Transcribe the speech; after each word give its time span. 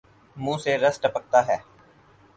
منہ 0.37 0.57
سے 0.63 0.77
رس 0.77 0.99
ٹپکتا 1.01 1.39
ہے 1.47 1.57